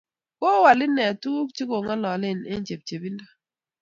ko 0.39 0.49
wal 0.63 0.79
ine 0.85 1.05
tuguk 1.21 1.49
che 1.55 1.63
kongalale 1.69 2.29
eng 2.51 2.65
chepchebindo 2.67 3.25